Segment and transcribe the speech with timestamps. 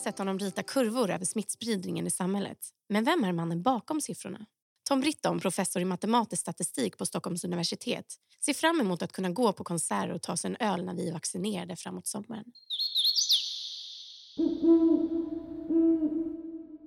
[0.00, 2.58] sett honom rita kurvor över smittspridningen i samhället.
[2.88, 4.46] Men vem är mannen bakom siffrorna?
[4.88, 8.06] Tom Britton, professor i matematisk statistik på Stockholms universitet,
[8.44, 11.08] ser fram emot att kunna gå på konserter och ta sig en öl när vi
[11.08, 12.44] är vaccinerade framåt sommaren.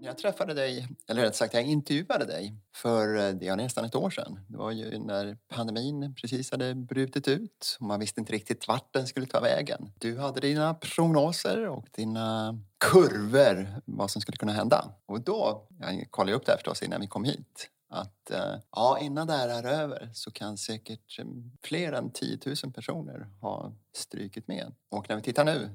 [0.01, 3.95] Jag träffade dig, eller rätt sagt jag intervjuade dig för eh, det är nästan ett
[3.95, 4.39] år sedan.
[4.47, 8.93] Det var ju när pandemin precis hade brutit ut och man visste inte riktigt vart
[8.93, 9.91] den skulle ta vägen.
[9.99, 12.59] Du hade dina prognoser och dina
[12.91, 14.91] kurvor vad som skulle kunna hända.
[15.05, 18.99] Och då, jag kollade upp det här förstås innan vi kom hit, att eh, ja,
[18.99, 21.25] innan det här är över så kan säkert eh,
[21.63, 24.71] fler än 10 000 personer ha strykit med.
[24.89, 25.69] Och när vi tittar nu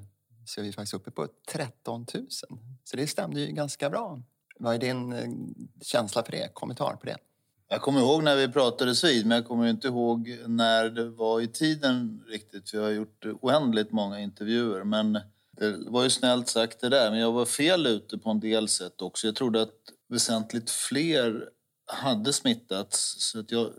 [0.45, 2.27] så är vi faktiskt uppe på 13 000.
[2.83, 4.21] Så det stämde ju ganska bra.
[4.59, 5.29] Vad är din eh,
[5.81, 6.53] känsla för det?
[6.53, 7.17] Kommentar på det?
[7.71, 11.41] Jag kommer ihåg när vi pratades vid, men jag kommer inte ihåg när det var
[11.41, 12.73] i tiden riktigt.
[12.73, 15.19] Vi har gjort oändligt många intervjuer, men
[15.59, 17.11] det var ju snällt sagt det där.
[17.11, 19.27] Men jag var fel ute på en del sätt också.
[19.27, 19.75] Jag trodde att
[20.09, 21.49] väsentligt fler
[21.87, 23.15] hade smittats.
[23.17, 23.71] Så att jag,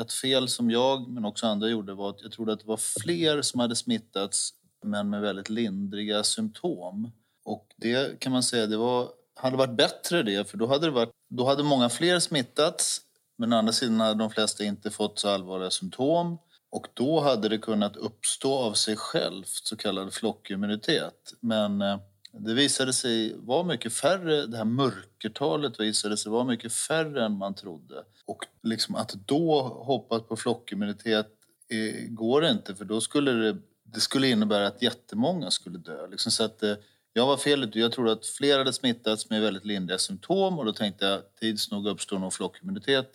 [0.00, 2.80] ett fel som jag, men också andra gjorde, var att jag trodde att det var
[3.02, 4.50] fler som hade smittats
[4.84, 7.12] men med väldigt lindriga symptom.
[7.44, 10.90] Och det kan man säga, det var, hade varit bättre det, för då hade, det
[10.90, 13.00] varit, då hade många fler smittats
[13.38, 16.38] men å andra sidan hade de flesta inte fått så allvarliga symptom
[16.70, 21.34] och då hade det kunnat uppstå av sig självt, så kallad flockimmunitet.
[21.40, 21.98] Men eh,
[22.32, 27.32] det visade sig vara mycket färre, det här mörkertalet visade sig vara mycket färre än
[27.32, 28.04] man trodde.
[28.26, 31.28] Och liksom att då hoppas på flockimmunitet
[31.68, 33.56] eh, går inte för då skulle det
[33.94, 36.06] det skulle innebära att jättemånga skulle dö.
[36.06, 36.74] Liksom så att, eh,
[37.12, 37.78] jag var fel ute.
[37.78, 41.70] Jag trodde att fler hade smittats med väldigt lindriga symptom och då tänkte jag tids
[41.70, 43.12] nog uppstår nog flockimmunitet.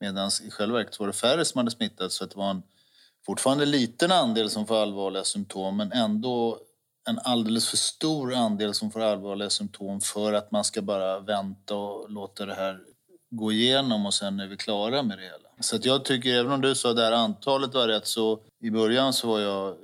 [0.00, 2.62] Medan i själva verket var det färre som hade smittats så att det var en
[3.26, 6.58] fortfarande liten andel som får allvarliga symptom men ändå
[7.08, 11.74] en alldeles för stor andel som får allvarliga symptom för att man ska bara vänta
[11.74, 12.78] och låta det här
[13.30, 15.48] gå igenom och sen är vi klara med det hela.
[15.60, 18.40] Så att jag tycker, även om du sa att det här antalet var rätt så
[18.62, 19.76] i början så var jag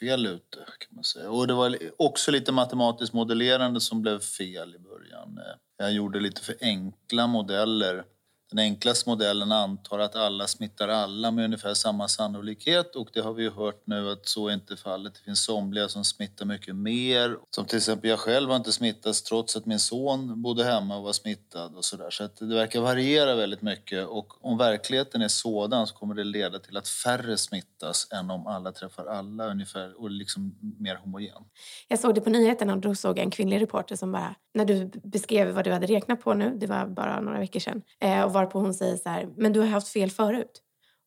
[0.00, 1.30] fel ute kan man säga.
[1.30, 5.40] Och det var också lite matematiskt modellerande som blev fel i början.
[5.78, 8.04] Jag gjorde lite för enkla modeller
[8.50, 13.32] den enklaste modellen antar att alla smittar alla med ungefär samma sannolikhet och det har
[13.32, 15.14] vi ju hört nu att så är inte fallet.
[15.14, 17.36] Det finns somliga som smittar mycket mer.
[17.50, 21.02] Som till exempel jag själv har inte smittats trots att min son bodde hemma och
[21.02, 22.10] var smittad och sådär.
[22.10, 26.24] Så att det verkar variera väldigt mycket och om verkligheten är sådan så kommer det
[26.24, 31.42] leda till att färre smittas än om alla träffar alla ungefär och liksom mer homogen.
[31.88, 34.64] Jag såg det på nyheterna och då såg jag en kvinnlig reporter som bara, när
[34.64, 38.22] du beskrev vad du hade räknat på nu, det var bara några veckor sedan, eh,
[38.22, 40.62] och varpå hon säger så här, men du har haft fel förut.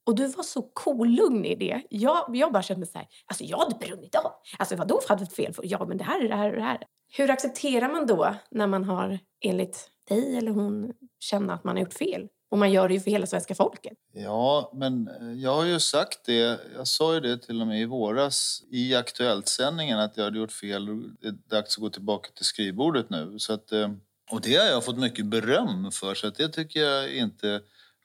[0.05, 1.81] Och du var så kolugn cool, i det.
[1.89, 4.31] Jag, jag bara kände så här, alltså jag hade brunnit av.
[4.59, 5.53] Alltså vadå för hade fel?
[5.53, 5.63] För?
[5.65, 6.83] Ja, men det här är det här och det här.
[7.17, 11.83] Hur accepterar man då när man har, enligt dig eller hon, känner att man har
[11.83, 12.27] gjort fel?
[12.51, 13.97] Och man gör det ju för hela svenska folket.
[14.13, 16.59] Ja, men eh, jag har ju sagt det.
[16.75, 20.51] Jag sa ju det till och med i våras i Aktuellt-sändningen att jag hade gjort
[20.51, 20.85] fel.
[21.21, 23.39] Det är dags att gå tillbaka till skrivbordet nu.
[23.39, 23.89] Så att, eh,
[24.31, 27.47] och det har jag fått mycket beröm för, så att det tycker jag inte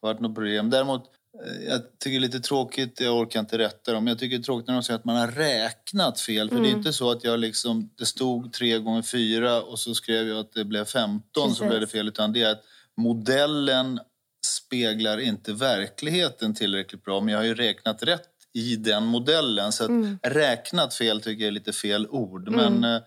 [0.01, 0.71] har varit något problem.
[0.71, 1.03] Däremot,
[1.45, 4.43] eh, jag tycker det är lite tråkigt, jag orkar inte rätta dem, jag tycker det
[4.43, 6.49] är tråkigt när de säger att man har räknat fel.
[6.49, 6.63] För mm.
[6.63, 6.79] det är mm.
[6.79, 10.53] inte så att jag liksom, det stod tre gånger fyra och så skrev jag att
[10.53, 11.59] det blev 15 Precis.
[11.59, 12.09] så blev det fel.
[12.09, 12.63] Utan det är att
[12.97, 14.01] modellen
[14.47, 17.21] speglar inte verkligheten tillräckligt bra.
[17.21, 19.73] Men jag har ju räknat rätt i den modellen.
[19.73, 20.19] Så att mm.
[20.23, 22.49] räknat fel tycker jag är lite fel ord.
[22.49, 22.75] Mm.
[22.75, 23.03] Men eh,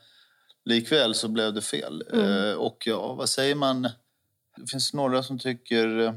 [0.66, 2.04] Likväl så blev det fel.
[2.14, 2.50] Mm.
[2.50, 3.82] Eh, och ja, vad säger man?
[4.58, 6.14] Det finns några som tycker, eh,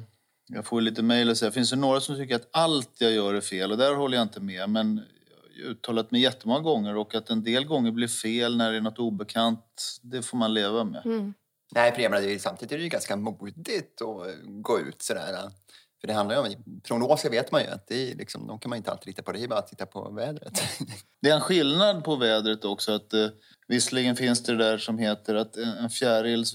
[0.49, 3.35] jag får lite mejl och säger, finns det några som tycker att allt jag gör
[3.35, 3.73] är fel?
[3.73, 4.71] Och där håller jag inte med.
[4.71, 5.01] Men
[5.57, 8.77] jag har uttalat mig jättemånga gånger och att en del gånger blir fel när det
[8.77, 11.07] är något obekant, det får man leva med.
[11.07, 11.35] Mm.
[11.75, 15.51] Nej, för menar, samtidigt är det ju ganska modigt att gå ut sådär.
[16.01, 18.69] För det handlar ju om, prognoser vet man ju att det är liksom, de kan
[18.69, 19.33] man inte alltid lita på.
[19.33, 20.63] Det är bara att titta på vädret.
[21.21, 22.93] Det är en skillnad på vädret också.
[22.93, 23.29] Att, eh,
[23.73, 26.55] visserligen finns det där som heter att en fjärils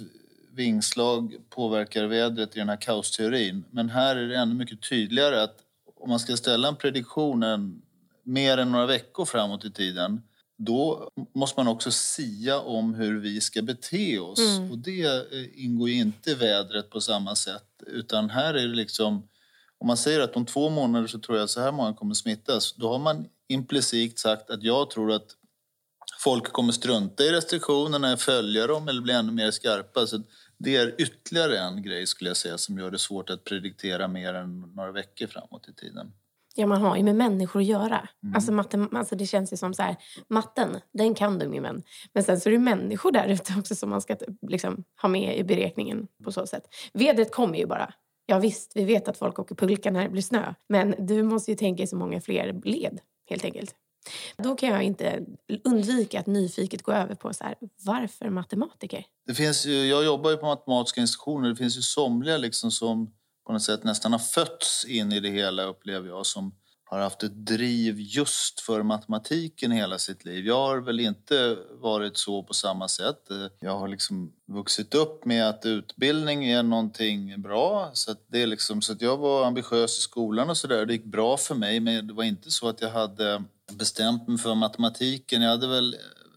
[0.52, 3.64] vingslag påverkar vädret i den här kaosteorin.
[3.72, 5.56] Men här är det ännu mycket tydligare att
[6.00, 7.82] om man ska ställa en prediktion en,
[8.24, 10.22] mer än några veckor framåt i tiden
[10.58, 14.40] då måste man också sia om hur vi ska bete oss.
[14.40, 14.72] Mm.
[14.72, 17.84] Och det eh, ingår ju inte i vädret på samma sätt.
[17.88, 19.28] Utan här är det liksom
[19.78, 22.74] om man säger att om två månader så tror jag så här många kommer smittas,
[22.74, 25.28] då har man implicit sagt att jag tror att
[26.28, 30.08] folk kommer strunta i restriktionerna, följa dem eller bli ännu mer skarpa.
[30.08, 30.22] Så
[30.58, 34.34] det är ytterligare en grej skulle jag säga som gör det svårt att prediktera mer
[34.34, 36.12] än några veckor framåt i tiden.
[36.56, 38.10] Ja, man har ju med människor att göra.
[38.24, 38.36] Mm.
[38.36, 39.96] Alltså, matte, alltså det känns ju som så här,
[40.30, 41.84] matten, den kan du min vän.
[42.14, 44.16] Men sen så är det människor där ute också som man ska
[44.48, 46.64] liksom, ha med i beräkningen på så sätt.
[46.94, 47.94] Vädret kommer ju bara.
[48.26, 50.54] Ja visst, vi vet att folk åker pulka när det blir snö.
[50.70, 53.76] Men du måste ju tänka i så många fler led, helt enkelt.
[54.38, 55.26] Då kan jag inte
[55.64, 59.06] undvika att nyfiket gå över på så här, varför matematiker?
[59.28, 61.50] Det finns ju, jag jobbar ju på matematiska institutioner.
[61.50, 63.14] Det finns ju somliga liksom som
[63.46, 66.56] på något sätt nästan har fötts in i det hela, upplever jag, som
[66.90, 70.46] har haft ett driv just för matematiken hela sitt liv.
[70.46, 73.30] Jag har väl inte varit så på samma sätt.
[73.60, 77.90] Jag har liksom vuxit upp med att utbildning är någonting bra.
[77.94, 80.86] Så att, det är liksom, så att jag var ambitiös i skolan och sådär.
[80.86, 84.38] Det gick bra för mig, men det var inte så att jag hade bestämt mig
[84.38, 85.42] för matematiken.
[85.42, 85.96] Jag hade väl,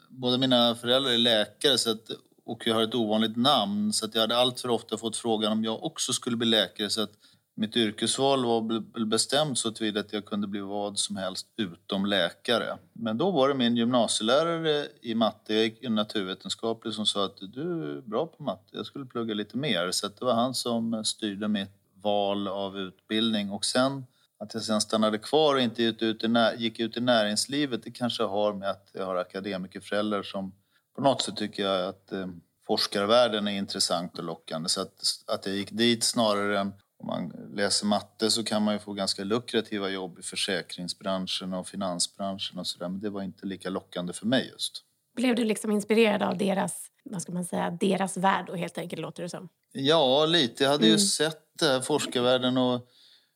[0.08, 2.10] båda mina föräldrar är läkare så att,
[2.44, 5.52] och jag har ett ovanligt namn så att jag hade allt för ofta fått frågan
[5.52, 6.90] om jag också skulle bli läkare.
[6.90, 7.12] Så att
[7.60, 12.78] mitt yrkesval var bestämt så tillvida att jag kunde bli vad som helst utom läkare.
[12.92, 17.96] Men då var det min gymnasielärare i matte, jag gick naturvetenskaplig, som sa att du
[17.96, 19.90] är bra på matte, jag skulle plugga lite mer.
[19.90, 21.70] Så det var han som styrde mitt
[22.02, 23.50] val av utbildning.
[23.50, 24.06] Och sen
[24.38, 26.28] att jag sen stannade kvar och inte gick ut, i,
[26.58, 30.52] gick ut i näringslivet, det kanske har med att jag har akademikerföräldrar som
[30.96, 32.28] på något sätt tycker jag att eh,
[32.66, 34.68] forskarvärlden är intressant och lockande.
[34.68, 38.74] Så att, att jag gick dit snarare än om man läser matte så kan man
[38.74, 42.88] ju få ganska lukrativa jobb i försäkringsbranschen och finansbranschen och sådär.
[42.88, 44.84] Men det var inte lika lockande för mig just.
[45.16, 49.02] Blev du liksom inspirerad av deras, vad ska man säga, deras värld och helt enkelt
[49.02, 49.48] låter det som?
[49.72, 50.64] Ja, lite.
[50.64, 50.92] Jag hade mm.
[50.92, 52.88] ju sett det här forskarvärlden och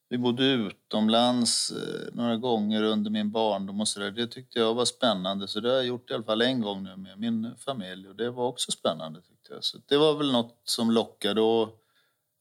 [0.09, 4.11] vi bodde utomlands eh, några gånger under min barndom och sådär.
[4.11, 5.49] Det tyckte jag var spännande.
[5.49, 8.17] Så det har jag gjort i alla fall en gång nu med min familj och
[8.17, 9.65] det var också spännande tyckte jag.
[9.65, 11.84] Så det var väl något som lockade och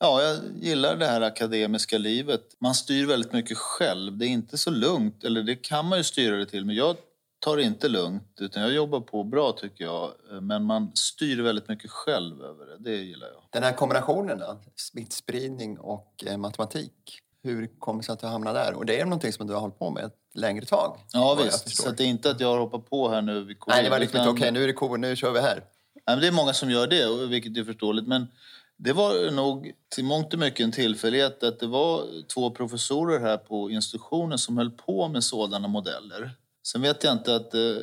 [0.03, 2.41] Ja, jag gillar det här akademiska livet.
[2.59, 4.17] Man styr väldigt mycket själv.
[4.17, 6.95] Det är inte så lugnt, eller det kan man ju styra det till, men jag
[7.39, 10.11] tar det inte lugnt utan jag jobbar på bra tycker jag.
[10.41, 12.77] Men man styr väldigt mycket själv över det.
[12.79, 13.43] Det gillar jag.
[13.49, 17.19] Den här kombinationen då, smittspridning och eh, matematik.
[17.43, 18.73] Hur kommer det sig att du hamnade där?
[18.73, 20.97] Och det är någonting som du har hållit på med ett längre tag.
[21.13, 23.75] Ja visst, så det är inte att jag har hoppat på här nu vid covid.
[23.75, 25.63] Nej, det var liksom inte okej, okay, nu är det covid, nu kör vi här.
[25.95, 28.07] Nej, men det är många som gör det, vilket är förståeligt.
[28.07, 28.27] Men
[28.77, 33.37] det var nog till mångt och mycket en tillfällighet att det var två professorer här
[33.37, 36.31] på institutionen som höll på med sådana modeller.
[36.67, 37.75] Sen vet jag inte att eh,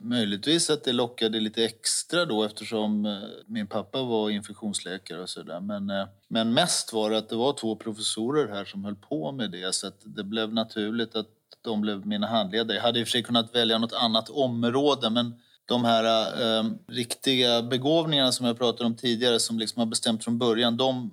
[0.00, 5.60] möjligtvis att det lockade lite extra då eftersom eh, min pappa var infektionsläkare och sådär.
[5.60, 9.32] Men, eh, men mest var det att det var två professorer här som höll på
[9.32, 11.28] med det så att det blev naturligt att
[11.62, 12.76] de blev mina handledare.
[12.76, 16.04] Jag hade i och för sig kunnat välja något annat område men de här
[16.42, 21.10] eh, riktiga begåvningarna som jag pratade om tidigare som liksom har bestämt från början, de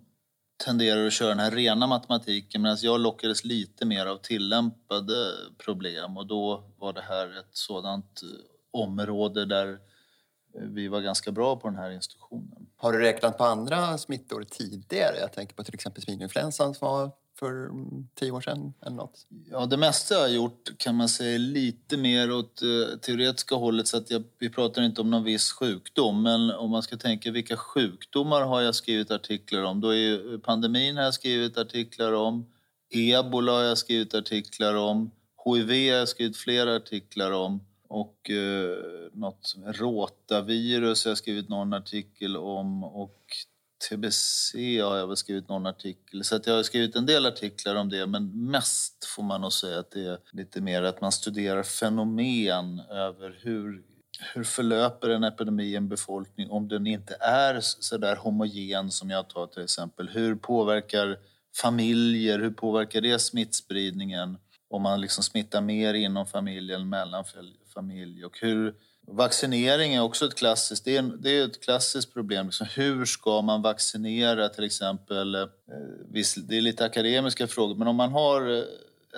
[0.66, 5.16] tenderar att köra den här rena matematiken medan jag lockades lite mer av tillämpade
[5.58, 9.68] problem och då var det här ett sådant eh, område där
[10.56, 12.68] eh, vi var ganska bra på den här institutionen.
[12.76, 15.18] Har du räknat på andra smittor tidigare?
[15.20, 17.12] Jag tänker på till exempel svininfluensan som var
[17.42, 17.70] för
[18.16, 18.74] tio år sedan?
[18.82, 19.28] Eller något?
[19.52, 23.88] Ja, det mesta jag har gjort kan man säga lite mer åt uh, teoretiska hållet
[23.88, 27.32] så att jag, vi pratar inte om någon viss sjukdom men om man ska tänka
[27.32, 29.82] vilka sjukdomar har jag skrivit artiklar om?
[29.82, 32.46] Då är ju eh, pandemin har jag skrivit artiklar om,
[32.90, 35.12] ebola har jag skrivit artiklar om,
[35.46, 38.78] hiv har jag skrivit flera artiklar om och eh,
[39.14, 43.22] något rotavirus har jag skrivit någon artikel om och
[43.90, 46.24] TBC har jag väl skrivit någon artikel.
[46.24, 49.54] Så att jag har skrivit en del artiklar om det men mest får man nog
[49.54, 53.84] säga att det är lite mer att man studerar fenomen över hur
[54.34, 59.10] hur förlöper en epidemi i en befolkning om den inte är så där homogen som
[59.10, 60.10] jag tar till exempel?
[60.10, 61.18] Hur påverkar
[61.56, 64.38] familjer, hur påverkar det smittspridningen?
[64.70, 67.24] Om man liksom smittar mer inom familjen, mellan
[67.74, 68.76] familj och hur
[69.12, 72.46] Vaccinering är också ett klassiskt, det är, det är ett klassiskt problem.
[72.46, 75.36] Liksom, hur ska man vaccinera till exempel?
[75.36, 75.46] Eh,
[76.48, 78.64] det är lite akademiska frågor, men om man har eh,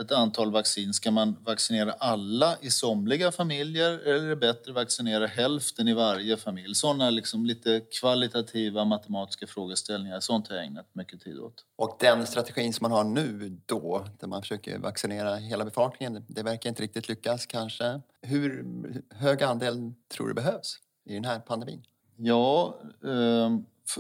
[0.02, 4.76] ett antal vaccin, ska man vaccinera alla i somliga familjer eller är det bättre att
[4.76, 6.76] vaccinera hälften i varje familj?
[6.76, 11.66] Sådana liksom lite kvalitativa matematiska frågeställningar, sånt har jag ägnat mycket tid åt.
[11.76, 16.44] Och den strategin som man har nu då, där man försöker vaccinera hela befolkningen, det
[16.44, 18.02] verkar inte riktigt lyckas kanske.
[18.22, 18.66] Hur
[19.10, 21.86] hög andel tror du behövs i den här pandemin?
[22.18, 23.50] Ja, eh,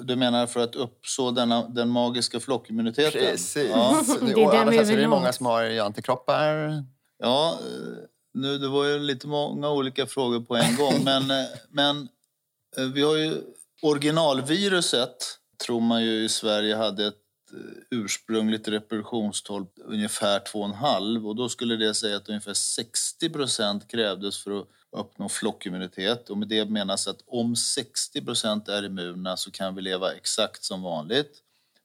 [0.02, 3.12] du menar för att uppså denna, den magiska flockimmuniteten?
[3.12, 3.70] Precis.
[3.70, 4.04] Ja.
[4.22, 6.84] det är, och annars är det många som har antikroppar.
[7.20, 10.94] Ja, eh, nu, det var ju lite många olika frågor på en gång.
[11.04, 12.10] men, eh, men
[12.78, 13.42] eh, vi har ju
[13.82, 15.16] originalviruset,
[15.66, 17.20] tror man ju i Sverige hade ett
[17.92, 24.60] ursprungligt reproduktionstal ungefär 2,5 och då skulle det säga att ungefär 60 procent krävdes för
[24.60, 26.30] att uppnå flockimmunitet.
[26.30, 30.64] Och med det menas att om 60 procent är immuna så kan vi leva exakt
[30.64, 31.40] som vanligt.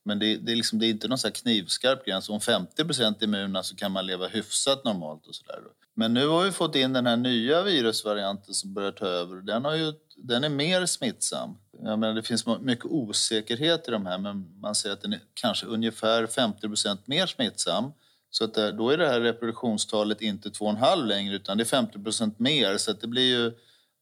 [0.04, 2.28] Men det, det, är, liksom, det är inte någon så knivskarp gräns.
[2.28, 5.26] Om 50 procent är immuna så kan man leva hyfsat normalt.
[5.26, 5.62] och så där.
[5.94, 9.36] Men nu har vi fått in den här nya virusvarianten som börjar ta över.
[9.36, 11.58] Den, har ju, den är mer smittsam.
[11.82, 15.20] Jag menar, det finns mycket osäkerhet i de här men man säger att den är
[15.34, 17.92] kanske ungefär 50 procent mer smittsam.
[18.30, 21.98] Så att eh, då är det här reproduktionstalet inte 2,5 längre utan det är 50
[21.98, 23.50] procent mer så att det blir ju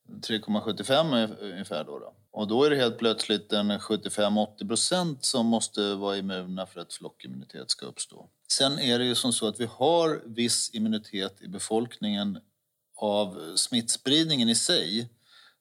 [0.08, 2.14] 3,75 ungefär då, då.
[2.30, 6.92] Och då är det helt plötsligt en 75-80 procent som måste vara immuna för att
[6.92, 8.28] flockimmunitet ska uppstå.
[8.48, 12.38] Sen är det ju som så att vi har viss immunitet i befolkningen
[12.96, 15.10] av smittspridningen i sig.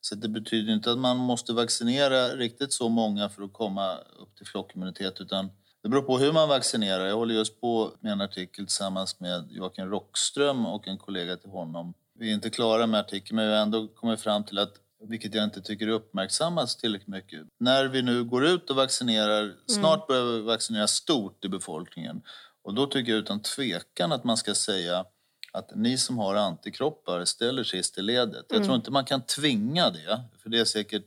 [0.02, 4.36] Så det betyder inte att man måste vaccinera riktigt så många för att komma upp
[4.38, 5.50] till flockimmunitet utan
[5.86, 7.06] det beror på hur man vaccinerar.
[7.06, 11.50] Jag håller just på med en artikel tillsammans med Joakim Rockström och en kollega till
[11.50, 11.94] honom.
[12.20, 14.74] Vi är inte klara med artikeln men vi har ändå kommit fram till att
[15.10, 17.42] vilket jag inte tycker uppmärksammas tillräckligt mycket.
[17.60, 19.56] När vi nu går ut och vaccinerar, mm.
[19.68, 22.22] snart börjar vi vaccinera stort i befolkningen.
[22.64, 25.06] Och då tycker jag utan tvekan att man ska säga
[25.52, 28.46] att ni som har antikroppar ställer sist i ledet.
[28.50, 28.68] Jag mm.
[28.68, 31.06] tror inte man kan tvinga det, för det är säkert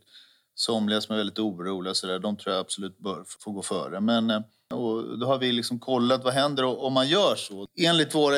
[0.55, 4.01] somliga som är väldigt oroliga så där, de tror jag absolut bör få gå före.
[4.01, 4.41] Men eh,
[4.75, 7.67] och då har vi liksom kollat vad händer om man gör så.
[7.77, 8.37] Enligt våra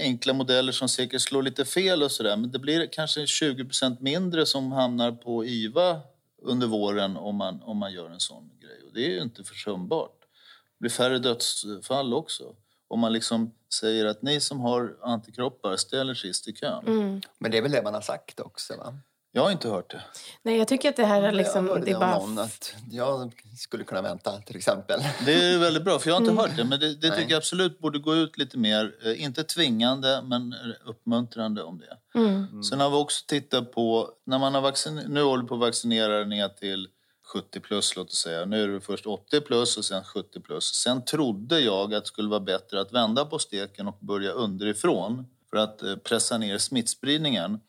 [0.00, 2.36] enkla modeller som säkert slår lite fel och sådär.
[2.36, 6.00] Men det blir kanske 20% mindre som hamnar på IVA
[6.42, 8.82] under våren om man, om man gör en sån grej.
[8.86, 10.20] Och det är ju inte försumbart.
[10.20, 12.54] Det blir färre dödsfall också.
[12.88, 16.86] Om man liksom säger att ni som har antikroppar ställer sist i kön.
[16.86, 17.20] Mm.
[17.38, 18.76] Men det är väl det man har sagt också?
[18.76, 18.94] va?
[19.36, 20.02] Jag har inte hört det.
[20.42, 21.66] Nej, jag tycker att det här är liksom...
[21.66, 22.18] Jag det är bara...
[22.18, 25.00] någon att jag skulle kunna vänta till exempel.
[25.24, 26.44] Det är väldigt bra, för jag har inte mm.
[26.44, 26.64] hört det.
[26.64, 28.94] Men det, det tycker jag absolut borde gå ut lite mer.
[29.04, 32.18] Eh, inte tvingande, men uppmuntrande om det.
[32.18, 32.34] Mm.
[32.34, 32.62] mm.
[32.62, 35.02] Sen har vi också tittat på, när man har vaccin...
[35.08, 36.88] nu håller på att vaccinera ner till
[37.32, 38.44] 70 plus, låt oss säga.
[38.44, 40.64] Nu är det först 80 plus och sen 70 plus.
[40.64, 45.26] Sen trodde jag att det skulle vara bättre att vända på steken och börja underifrån
[45.50, 47.60] för att eh, pressa ner smittspridningen.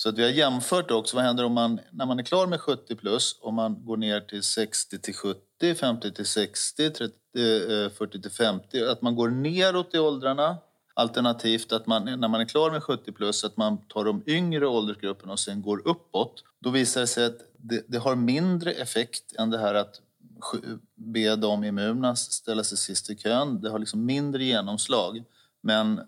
[0.00, 2.60] Så att vi har jämfört också, vad händer om man, när man är klar med
[2.60, 7.14] 70 plus, om man går ner till 60 till 70, 50 till 60, 30,
[7.98, 10.56] 40 till 50, att man går neråt i åldrarna.
[10.94, 14.66] Alternativt att man, när man är klar med 70 plus, att man tar de yngre
[14.66, 16.44] åldersgrupperna och sen går uppåt.
[16.60, 20.00] Då visar det sig att det, det har mindre effekt än det här att
[20.94, 23.60] be de immuna ställa sig sist i kön.
[23.60, 25.24] Det har liksom mindre genomslag.
[25.60, 26.00] Men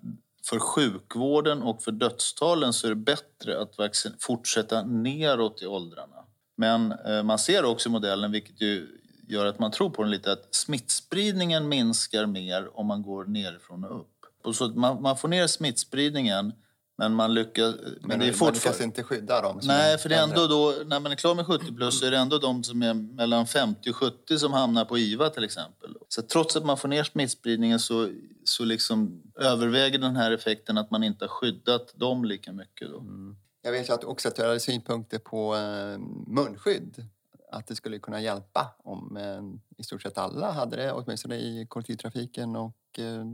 [0.50, 3.76] för sjukvården och för dödstalen så är det bättre att
[4.18, 6.24] fortsätta neråt i åldrarna.
[6.56, 8.88] Men eh, man ser också i modellen, vilket ju
[9.28, 13.84] gör att man tror på den lite, att smittspridningen minskar mer om man går nerifrån
[13.84, 14.06] och upp.
[14.44, 16.52] Och så man, man får ner smittspridningen
[17.00, 17.74] men man lyckas...
[17.80, 19.60] Men, men det är man lyckas inte skydda dem?
[19.62, 22.10] Nej, för det är ändå då, när man är klar med 70 plus så är
[22.10, 25.96] det ändå de som är mellan 50 och 70 som hamnar på IVA till exempel.
[26.08, 28.08] Så trots att man får ner smittspridningen så,
[28.44, 32.90] så liksom överväger den här effekten att man inte har skyddat dem lika mycket.
[32.90, 32.98] Då.
[32.98, 33.36] Mm.
[33.62, 37.06] Jag vet att också att du hade synpunkter på eh, munskydd.
[37.52, 39.42] Att det skulle kunna hjälpa om eh,
[39.80, 43.24] i stort sett alla hade det, åtminstone i kollektivtrafiken och eh,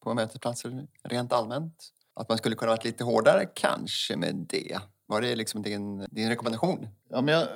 [0.00, 1.90] på mötesplatser rent allmänt.
[2.14, 4.78] Att man skulle kunna varit lite hårdare kanske med det.
[5.06, 6.88] Var det liksom din, din rekommendation?
[7.10, 7.48] Ja, men jag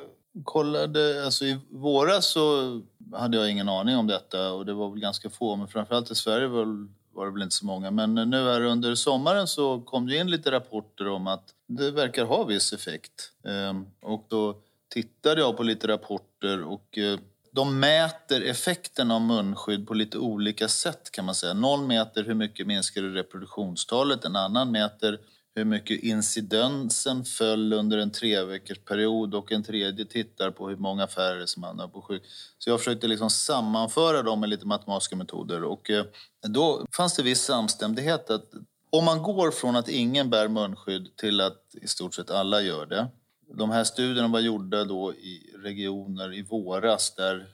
[0.44, 2.80] kollade, alltså i våras så
[3.14, 6.14] hade jag ingen aning om detta och det var väl ganska få, men framförallt i
[6.14, 7.90] Sverige var, var det väl inte så många.
[7.90, 12.24] Men nu här under sommaren så kom det in lite rapporter om att det verkar
[12.24, 13.32] ha viss effekt.
[13.44, 17.18] Ehm, och då tittade jag på lite rapporter och eh,
[17.52, 21.54] de mäter effekten av munskydd på lite olika sätt kan man säga.
[21.54, 25.18] Någon mäter hur mycket minskar reproduktionstalet, en annan mäter
[25.58, 30.76] hur mycket incidensen föll under en tre veckors period och en tredje tittar på hur
[30.76, 32.22] många färre som hamnar på sjuk.
[32.58, 36.04] Så jag försökte liksom sammanföra dem med lite matematiska metoder och eh,
[36.48, 38.50] då fanns det viss samstämmighet att
[38.90, 42.86] om man går från att ingen bär munskydd till att i stort sett alla gör
[42.86, 43.08] det
[43.54, 47.46] de här studierna var gjorda då i regioner i våras där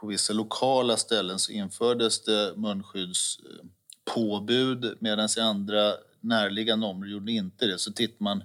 [0.00, 7.66] på vissa lokala ställen så infördes det munskyddspåbud medan i andra närliggande områden gjorde inte
[7.66, 7.78] det.
[7.78, 8.44] Så tittar man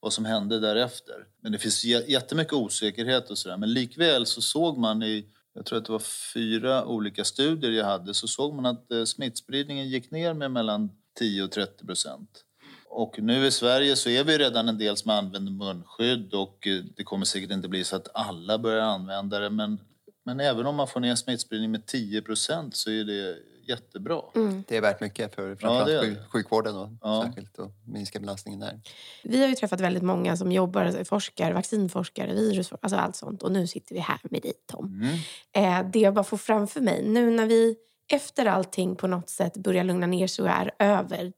[0.00, 1.26] vad som hände därefter.
[1.40, 3.56] Men det finns jättemycket osäkerhet och sådär.
[3.56, 7.84] Men likväl så såg man i, jag tror att det var fyra olika studier jag
[7.84, 12.44] hade, så såg man att eh, smittspridningen gick ner med mellan 10 och 30 procent.
[12.90, 16.82] Och nu i Sverige så är vi redan en del som använder munskydd och eh,
[16.96, 19.78] det kommer säkert inte bli så att alla börjar använda det men
[20.24, 23.36] Men även om man får ner smittspridning med 10 procent så är det
[23.68, 24.20] jättebra.
[24.34, 24.64] Mm.
[24.68, 26.24] Det är värt mycket för framförallt det det.
[26.28, 27.22] sjukvården och Ja.
[27.26, 28.80] särskilt och minska belastningen där.
[29.24, 33.42] Vi har ju träffat väldigt många som jobbar, alltså forskar, vaccinforskare, virus, alltså allt sånt.
[33.42, 34.86] Och nu sitter vi här med dig Tom.
[35.54, 35.84] Mm.
[35.84, 37.76] Eh, det jag bara får framför mig, nu när vi
[38.12, 41.32] efter allting på något sätt börjar lugna ner sig och är över,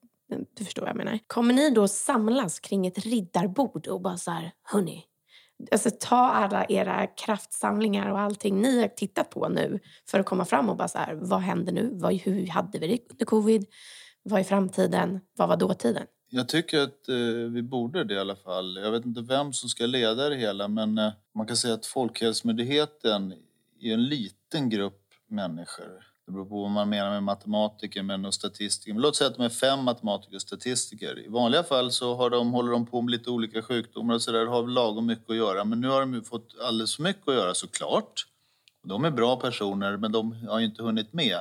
[0.55, 1.19] du förstår vad jag menar.
[1.27, 5.05] Kommer ni då samlas kring ett riddarbord och bara så här, hörni,
[5.71, 10.45] alltså ta alla era kraftsamlingar och allting ni har tittat på nu för att komma
[10.45, 11.91] fram och bara så här, vad händer nu?
[11.93, 13.67] Vad, hur hade vi det under covid?
[14.23, 15.21] Vad är framtiden?
[15.37, 16.07] Vad var dåtiden?
[16.33, 17.17] Jag tycker att eh,
[17.53, 18.77] vi borde det i alla fall.
[18.77, 21.87] Jag vet inte vem som ska leda det hela men eh, man kan säga att
[21.87, 23.33] Folkhälsomyndigheten
[23.81, 26.10] är en liten grupp människor.
[26.31, 28.93] Det beror på vad man menar med matematiker men och statistiker.
[28.93, 31.27] Men låt säga att de är fem matematiker och statistiker.
[31.27, 34.47] I vanliga fall så har de, håller de på med lite olika sjukdomar och sådär
[34.47, 35.65] har lagom mycket att göra.
[35.65, 38.27] Men nu har de ju fått alldeles för mycket att göra såklart.
[38.85, 41.39] De är bra personer men de har ju inte hunnit med.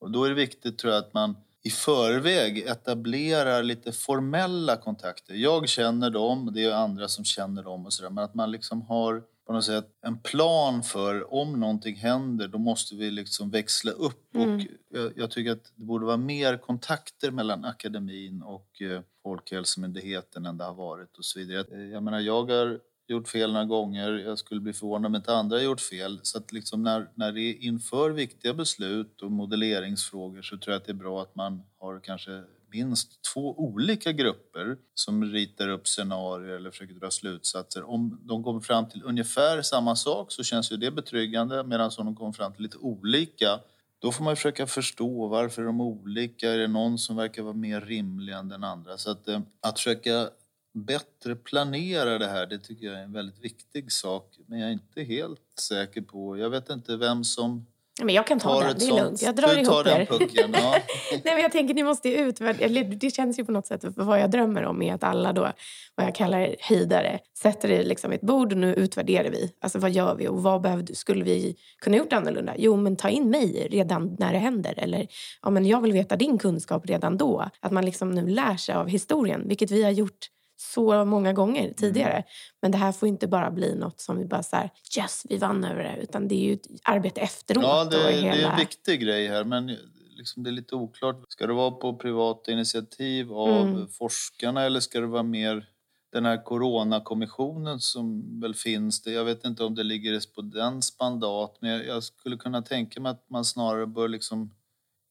[0.00, 5.34] Och då är det viktigt tror jag att man i förväg etablerar lite formella kontakter.
[5.34, 8.10] Jag känner dem, det är andra som känner dem och sådär.
[8.10, 12.58] Men att man liksom har på något sätt en plan för om någonting händer då
[12.58, 14.36] måste vi liksom växla upp.
[14.36, 20.46] Och jag, jag tycker att det borde vara mer kontakter mellan akademin och eh, Folkhälsomyndigheten
[20.46, 21.64] än det har varit och så vidare.
[21.72, 24.10] Eh, Jag menar, jag har gjort fel några gånger.
[24.12, 26.20] Jag skulle bli förvånad om inte andra har gjort fel.
[26.22, 30.80] Så att liksom när, när det är inför viktiga beslut och modelleringsfrågor så tror jag
[30.80, 35.88] att det är bra att man har kanske minst två olika grupper som ritar upp
[35.88, 37.90] scenarier eller försöker dra slutsatser.
[37.90, 42.06] Om de kommer fram till ungefär samma sak så känns ju det betryggande medan om
[42.06, 43.60] de kommer fram till lite olika
[43.98, 46.50] då får man försöka förstå varför de är olika.
[46.50, 48.98] Är det någon som verkar vara mer rimlig än den andra?
[48.98, 50.30] Så att, eh, att försöka
[50.74, 54.38] bättre planera det här, det tycker jag är en väldigt viktig sak.
[54.46, 57.66] Men jag är inte helt säker på, jag vet inte vem som
[58.04, 59.22] men jag kan ta den, det är lugnt.
[59.22, 60.06] Jag drar du ihop tar den er.
[60.06, 60.74] pucken, ja.
[61.12, 62.84] Nej, men jag tänker ni måste utvärdera.
[62.84, 65.52] Det känns ju på något sätt, vad jag drömmer om är att alla då,
[65.94, 69.52] vad jag kallar höjdare, sätter det liksom ett bord och nu utvärderar vi.
[69.60, 72.54] Alltså vad gör vi och vad behövde, skulle vi kunna gjort annorlunda?
[72.58, 74.74] Jo, men ta in mig redan när det händer.
[74.76, 75.06] Eller
[75.42, 77.50] ja, men jag vill veta din kunskap redan då.
[77.60, 80.28] Att man liksom nu lär sig av historien, vilket vi har gjort
[80.60, 82.24] så många gånger tidigare.
[82.62, 85.36] Men det här får inte bara bli något som vi bara så här, yes, vi
[85.36, 85.96] vann över det.
[86.02, 87.64] Utan det är ju ett arbete efteråt.
[87.64, 88.52] Ja, det, och det är hela...
[88.52, 89.76] en viktig grej här, men
[90.16, 91.24] liksom det är lite oklart.
[91.28, 93.88] Ska det vara på privata initiativ av Mm.
[93.88, 95.68] forskarna eller ska det vara mer
[96.12, 99.02] den här coronakommissionen som väl finns?
[99.02, 102.62] Det, jag vet inte om det ligger på dens mandat, men jag, jag skulle kunna
[102.62, 104.50] tänka mig att man snarare bör liksom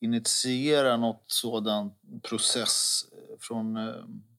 [0.02, 1.92] initiera något sådan
[2.24, 3.94] process eh, från eh,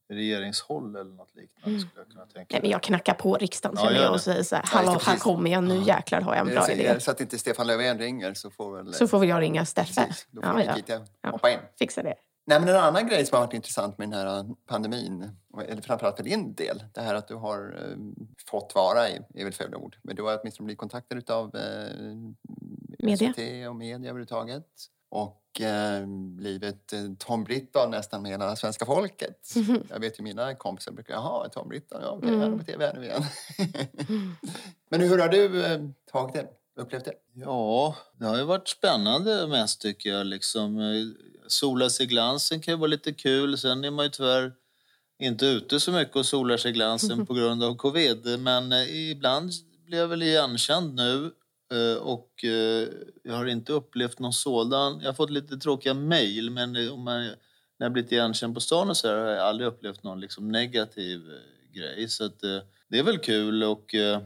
[0.08, 1.80] regeringshåll eller något liknande.
[1.80, 2.46] Skulle jag kunna tänka Mm.
[2.50, 5.16] Nej, men jag knackar på riksdagen Ja, jag och säger så här, Ja, hallå, här
[5.18, 7.00] kommer jag, nu jäklar har jag en bra så, idé.
[7.00, 8.94] så att inte Stefan Löfven ringer så får väl...
[8.94, 10.00] Så får väl jag ringa Steffe.
[10.06, 10.74] Precis, då får Ja, ja.
[10.74, 11.30] Nikita Ja.
[11.30, 11.58] hoppa in.
[11.78, 12.14] Fixa det.
[12.46, 15.30] Nej, men en annan grej som har varit intressant med den här pandemin,
[15.68, 17.96] eller framförallt för din del, det här att du har eh,
[18.50, 22.16] fått vara, i- är väl fel ord, men du har åtminstone blivit kontaktad av eh,
[22.98, 23.32] Media.
[23.32, 24.64] SVT och media överhuvudtaget.
[25.10, 29.52] Och eh, blivit eh, Tom Britton nästan med hela svenska folket.
[29.90, 32.40] Jag vet ju mina kompisar brukar, jaha, Tom Britton, ja okej, Mm.
[32.40, 33.22] han är på tv här nu igen.
[34.90, 35.80] men hur har du eh,
[36.12, 36.46] tagit det,
[36.82, 37.14] upplevt det?
[37.34, 40.26] Ja, det har ju varit spännande mest tycker jag.
[40.26, 40.80] Liksom,
[41.46, 43.58] sola sig i glansen kan ju vara lite kul.
[43.58, 44.52] Sen är man ju tyvärr
[45.18, 48.38] inte ute så mycket och solar sig glansen på grund av covid.
[48.40, 49.52] Men ibland
[49.86, 51.30] blir jag väl igenkänd nu.
[51.72, 52.88] Eh, Och eh,
[53.22, 55.00] jag har inte upplevt någon sådan.
[55.00, 57.36] Jag har fått lite tråkiga mejl men när
[57.78, 61.20] jag blivit igenkänd på stan och så här, har jag aldrig upplevt någon liksom negativ
[61.30, 62.08] eh, grej.
[62.08, 62.40] Så att,
[62.88, 64.20] det är väl kul och eh,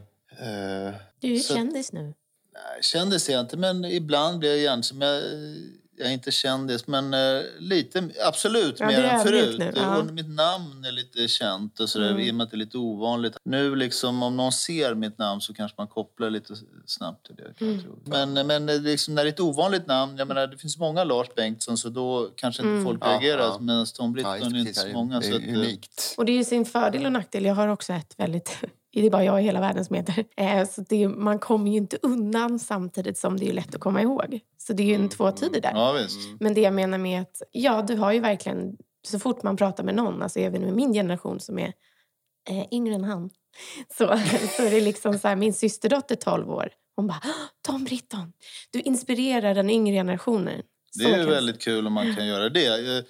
[1.19, 2.13] Du är ju kändis nu.
[2.53, 4.99] Nej, kändis är jag inte, men ibland blir jag igenkänd.
[4.99, 5.23] Men jag,
[5.97, 9.59] jag är inte kändis, men eh, lite, absolut Ja, mer än förut.
[9.59, 9.97] nu, ja.
[9.97, 12.21] Och mitt namn är lite känt och sådär, Mm.
[12.21, 13.37] i och med att det är lite ovanligt.
[13.45, 16.53] Nu liksom, om någon ser mitt namn så kanske man kopplar lite
[16.85, 17.53] snabbt till det.
[17.57, 17.79] Kan Mm.
[17.79, 17.99] jag tro.
[18.33, 21.03] Men, men eh, liksom, när det är ett ovanligt namn, jag menar, det finns många
[21.03, 22.83] Lars Bengtsson så då kanske inte Mm.
[22.85, 23.41] folk Ja, reagerar.
[23.43, 23.57] ja.
[23.61, 25.19] Men Tom Britton just är inte så det är- många.
[25.19, 26.13] Det så är att, eh, unikt.
[26.17, 27.45] Och det är ju sin fördel och nackdel.
[27.45, 28.57] Jag har också ett väldigt...
[28.93, 30.25] Det är bara jag i hela världen som heter.
[30.37, 34.01] Eh, Så det, man kommer ju inte undan samtidigt som det är lätt att komma
[34.01, 34.39] ihåg.
[34.57, 35.71] Så det är ju en tvåtydig där.
[35.73, 36.19] Ja, visst.
[36.39, 38.77] Men det jag menar med att, ja, du har ju verkligen,
[39.07, 41.73] så fort man pratar med någon, alltså även med min generation som är
[42.49, 43.29] eh, yngre än han,
[43.97, 44.05] så,
[44.57, 48.33] så är det liksom så här, min systerdotter 12 år, hon bara, "Ah, Tom Britton,
[48.71, 50.61] du inspirerar den yngre generationen.
[50.99, 52.97] Det är ju väldigt kul om man kan göra det.
[52.97, 53.03] Eh,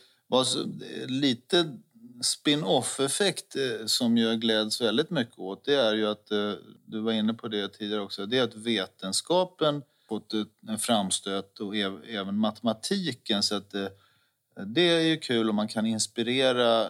[1.08, 1.78] Lite
[2.22, 6.54] spin-off-effekt eh, som jag gläds väldigt mycket åt det är ju att, eh,
[6.86, 10.34] du var inne på det tidigare också, det är att vetenskapen fått
[10.68, 13.44] en framstöt och även matematiken.
[13.44, 13.88] Så att, eh,
[14.66, 16.90] det är ju kul om man kan inspirera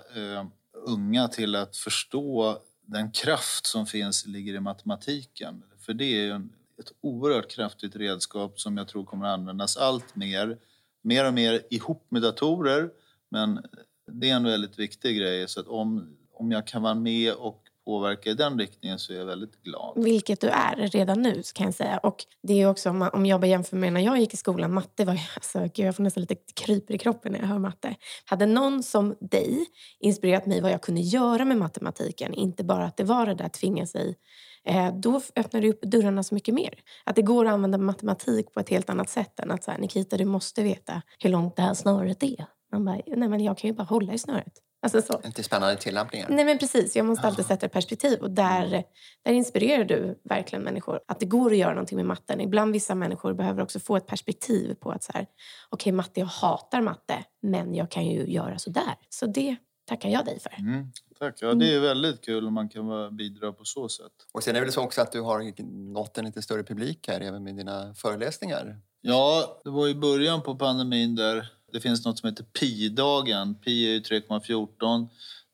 [0.73, 5.63] unga till att förstå den kraft som finns ligger i matematiken.
[5.79, 6.35] För det är ju
[6.79, 10.57] ett oerhört kraftigt redskap som jag tror kommer att användas allt mer.
[11.01, 12.89] Mer och mer ihop med datorer.
[13.29, 13.65] Men
[14.13, 15.47] det är en väldigt viktig grej.
[15.47, 19.17] Så att om, om jag kan vara med och påverka i den riktningen så är
[19.17, 20.03] jag väldigt glad.
[20.03, 21.97] Vilket du är redan nu kan jag säga.
[21.97, 24.73] Och det är också om, om jag bara jämför med när jag gick i skolan.
[24.73, 27.95] Matte var alltså, gud, jag får nästan lite kryper i kroppen när jag hör matte.
[28.25, 29.65] Hade någon som dig
[29.99, 33.45] inspirerat mig vad jag kunde göra med matematiken, inte bara att det var det där
[33.45, 34.15] att tvinga sig
[34.65, 36.73] eh, då öppnar det upp dörrarna så mycket mer.
[37.03, 39.77] Att det går att använda matematik på ett helt annat sätt än att så här,
[39.77, 42.45] Nikita, du måste veta hur långt det här snöret är.
[42.73, 44.53] Man bara, nej men jag kan ju bara hålla i snöret.
[44.81, 45.21] Alltså så.
[45.25, 46.27] Inte spännande tillämpningar.
[46.29, 48.19] Nej men precis, jag måste alltid sätta ett perspektiv.
[48.19, 48.83] Och där,
[49.23, 50.99] där inspirerar du verkligen människor.
[51.07, 52.41] Att det går att göra någonting med matten.
[52.41, 55.29] Ibland vissa människor behöver också få ett perspektiv på att så här, okej
[55.71, 58.95] okay, matte, jag hatar matte, men jag kan ju göra så där.
[59.09, 59.55] Så det
[59.85, 60.53] tackar jag dig för.
[60.59, 61.35] Mm, tack.
[61.41, 64.11] Ja, det är väldigt kul om man kan bidra på så sätt.
[64.31, 67.07] Och sen är det väl så också att du har nått en lite större publik
[67.07, 68.79] här även med dina föreläsningar.
[69.01, 73.55] Ja, det var i början på pandemin där det finns något som heter pi-dagen.
[73.55, 75.07] Pi är ju 3,14.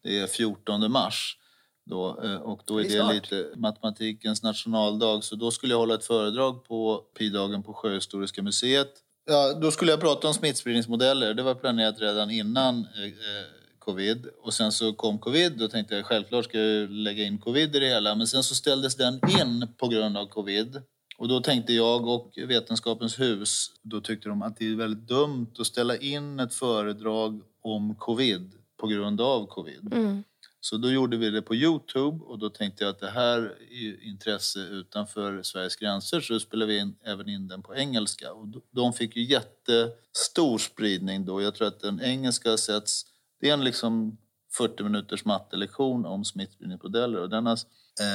[0.04, 1.38] Det är 14 mars.
[1.86, 5.24] Då, eh, och då är det, det lite matematikens nationaldag.
[5.24, 8.94] Så då skulle jag hålla ett föredrag på pi-dagen på Sjöhistoriska museet.
[9.26, 11.34] Ja, då skulle jag prata om smittspridningsmodeller.
[11.34, 13.46] Det var planerat redan innan eh, eh,
[13.80, 14.28] covid.
[14.42, 15.58] Och sen så kom covid.
[15.58, 18.16] Då tänkte jag självklart ska jag lägga in covid i det hela.
[18.16, 20.82] Men sen så ställdes den in på grund av covid.
[21.20, 25.52] Och då tänkte jag och Vetenskapens hus, då tyckte de att det är väldigt dumt
[25.60, 29.94] att ställa in ett föredrag om covid på grund av covid.
[29.94, 30.24] Mm.
[30.60, 34.04] Så då gjorde vi det på Youtube och då tänkte jag att det här är
[34.04, 38.34] intresse utanför Sveriges gränser så då spelade vi in, även in den på engelska.
[38.34, 41.42] Och de fick ju jättestor spridning då.
[41.42, 43.06] Jag tror att den engelska sätts,
[43.42, 44.18] det är en liksom
[44.58, 47.60] 40 minuters mattelektion om smittspridningsmodeller och den har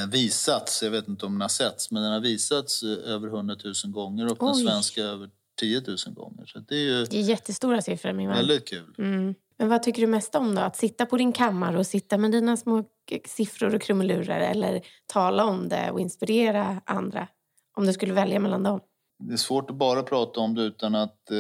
[0.08, 3.56] visats, jag vet inte om den har setts, men den har visats eh, över 100
[3.84, 6.46] 000 gånger och den svenska över 10 000 gånger.
[6.46, 8.36] Så det är ju det är jättestora siffror min vän.
[8.36, 8.94] Väldigt kul.
[8.98, 9.34] Mm.
[9.58, 10.60] Men vad tycker du mest om då?
[10.60, 12.84] Att sitta på din kammare och sitta med dina små
[13.26, 17.28] siffror och krumelurer eller tala om det och inspirera andra?
[17.76, 18.80] Om du skulle välja mellan dem?
[19.18, 21.36] Det är svårt att bara prata om det utan att eh,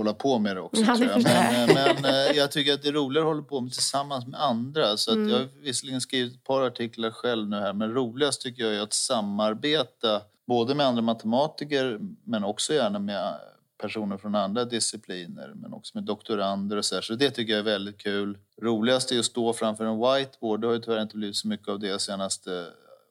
[0.00, 0.82] hålla på med det också.
[0.82, 1.22] Ja, det jag.
[1.22, 4.26] Men, eh, men eh, jag tycker att det är roligare att hålla på med tillsammans
[4.26, 4.96] med andra.
[4.96, 5.28] Så att mm.
[5.28, 8.80] Jag har visserligen skrivit ett par artiklar själv nu här men roligast tycker jag är
[8.80, 13.34] att samarbeta både med andra matematiker men också gärna med
[13.80, 17.02] personer från andra discipliner men också med doktorander och så här.
[17.02, 18.38] Så det tycker jag är väldigt kul.
[18.62, 20.60] Roligast är att stå framför en whiteboard.
[20.60, 22.66] Det har ju tyvärr inte blivit så mycket av det senaste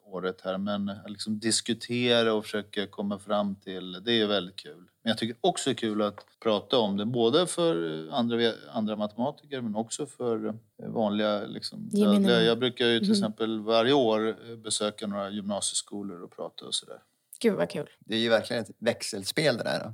[0.05, 4.85] året här men liksom diskutera och försöka komma fram till det är väldigt kul.
[5.09, 8.95] Men jag tycker också det är kul att prata om det, både för andra, andra
[8.95, 10.53] matematiker men också för
[10.87, 11.39] vanliga...
[11.39, 13.17] Liksom, jag, jag, brukar ju till mm.
[13.17, 16.97] exempel varje år besöka några gymnasieskolor och prata och sådär.
[17.41, 17.89] Gud vad kul.
[17.99, 19.83] Det är ju verkligen ett växelspel det där.
[19.83, 19.93] Då.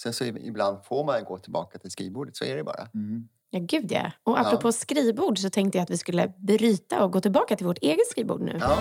[0.00, 2.88] Sen så ibland får man gå tillbaka till skrivbordet, så är det bara.
[2.94, 3.28] Mm.
[3.50, 4.12] Ja, gud ja.
[4.22, 4.72] Och apropå ja.
[4.72, 8.40] skrivbord så tänkte jag att vi skulle bryta och gå tillbaka till vårt eget skrivbord
[8.40, 8.58] nu.
[8.60, 8.78] Ja.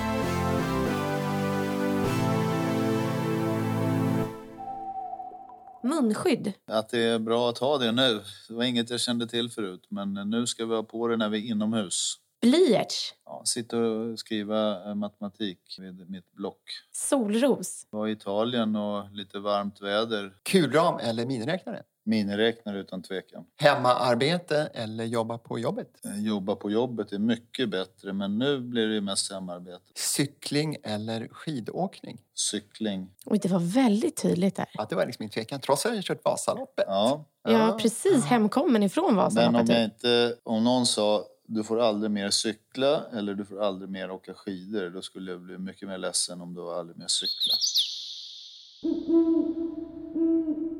[5.90, 6.54] Munskydd.
[6.68, 8.22] Att det är bra att ha det nu.
[8.48, 11.30] Det var inget jag kände till förut, men nu ska vi ha på det när
[11.30, 12.16] vi är inomhus.
[12.42, 13.14] Blyerts.
[13.26, 16.62] Ja, sitta och skriva eh, matematik vid mitt block.
[16.92, 17.88] Solros.
[17.92, 20.34] Jag var i Italien och lite varmt väder.
[20.44, 21.84] Kulram eller miniräknare?
[22.10, 23.46] Miniräknare utan tvekan.
[23.58, 26.06] Hemmaarbete eller jobba på jobbet?
[26.06, 29.84] Eh, jobba på jobbet är mycket bättre men nu blir det mest hemarbete.
[29.96, 32.22] Cykling eller skidåkning?
[32.34, 33.10] Cykling.
[33.26, 34.70] Oj, det var väldigt tydligt där.
[34.74, 36.86] Ja, det var liksom min tvekan trots att jag kört Vasaloppet.
[36.88, 38.26] Ja, ja precis.
[38.26, 39.68] Hemkommen ifrån Vasaloppet.
[39.68, 43.64] Men om, jag inte, om någon sa du får aldrig mer cykla eller du får
[43.64, 44.90] aldrig mer åka skidor.
[44.90, 47.54] Då skulle jag bli mycket mer ledsen om du aldrig mer cykla.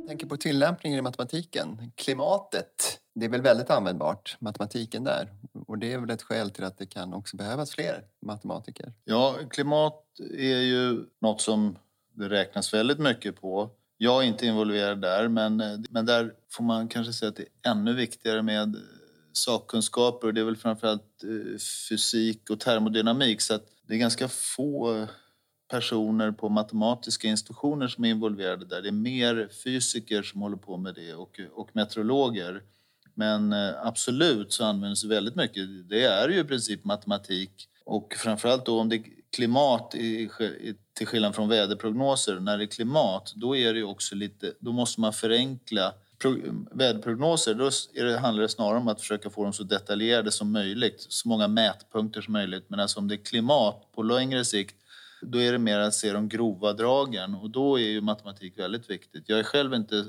[0.10, 1.92] Tänker på tillämpningen i matematiken.
[1.96, 5.30] Klimatet, det är väl väldigt användbart, matematiken där.
[5.68, 8.94] Och det är väl ett skäl till att det kan också behövas fler matematiker.
[9.06, 10.06] Ja, klimat
[10.38, 11.78] är ju något som
[12.14, 13.70] det räknas väldigt mycket på.
[13.98, 17.72] Jag är inte involverad där, men, men där får man kanske säga att det är
[17.72, 18.76] ännu viktigare med
[19.34, 21.58] sakkunskaper och det är väl framförallt eh,
[21.90, 25.10] fysik och termodynamik så att det är ganska få eh,
[25.70, 28.82] personer på matematiska institutioner som är involverade där.
[28.82, 32.62] Det är mer fysiker som håller på med det och, och meteorologer.
[33.14, 35.90] Men eh, absolut så används väldigt mycket.
[35.90, 39.04] Det är ju i princip matematik och framförallt då om det är
[39.36, 40.30] klimat, i,
[40.94, 45.02] till skillnad från väderprognoser, när det är klimat, då, är det också lite, då måste
[45.02, 45.94] man förenkla
[46.72, 47.54] väderprognoser.
[47.54, 51.06] Då är det, handlar det snarare om att försöka få dem så detaljerade som möjligt,
[51.10, 52.66] så många mätpunkter som möjligt.
[52.68, 54.76] Men alltså om det är klimat på längre sikt,
[55.22, 58.90] då är det mer att se de grova dragen och då är ju matematik väldigt
[58.90, 59.24] viktigt.
[59.28, 60.06] Jag är själv inte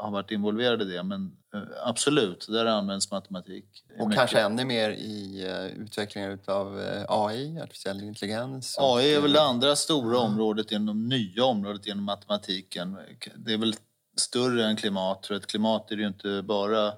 [0.00, 1.02] har varit involverad i det.
[1.02, 3.84] Men eh, absolut, där används matematik.
[3.98, 4.18] Och mycket.
[4.18, 8.76] kanske ännu mer i uh, utvecklingen av eh, AI, artificiell intelligens?
[8.78, 10.30] AI är väl det andra stora mm.
[10.32, 12.96] området inom nya området inom matematiken.
[13.36, 13.74] Det är väl
[14.16, 15.26] större än klimat.
[15.26, 16.92] För att klimat är ju inte bara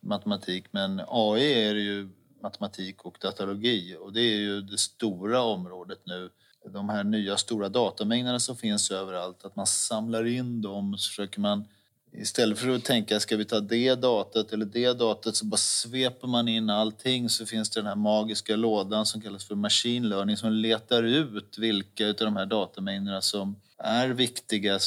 [0.00, 2.08] matematik, men AI är ju
[2.42, 6.30] matematik och datalogi och det är ju det stora området nu.
[6.72, 11.40] De här nya stora datamängderna som finns överallt, att man samlar in dem så försöker
[11.40, 11.64] man
[12.18, 16.28] Istället för att tänka, ska vi ta det datat eller det datat, så bara sveper
[16.28, 20.36] man in allting så finns det den här magiska lådan som kallas för machine learning
[20.36, 24.78] som letar ut vilka av de här datamängderna som är viktiga eh,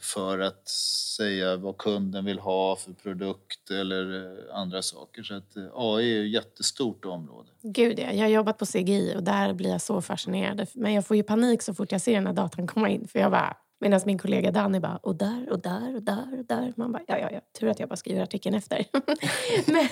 [0.00, 0.68] för att
[1.16, 5.22] säga vad kunden vill ha för produkt eller eh, andra saker.
[5.22, 7.48] Så att eh, AI är ett jättestort område.
[7.62, 10.66] Gud ja, jag har jobbat på CGI och där blir jag så fascinerad.
[10.74, 13.18] Men jag får ju panik så fort jag ser den här datan komma in för
[13.18, 16.72] jag bara Medan min kollega Danny bara, och där och där och där och där.
[16.76, 18.84] Man bara, ja, ja, ja, tur att jag bara skriver artikeln efter.
[19.72, 19.88] men,